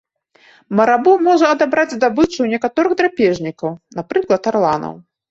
[0.77, 3.69] Марабу можа адабраць здабычу ў некаторых драпежнікаў,
[3.99, 4.97] напрыклад, арланаў.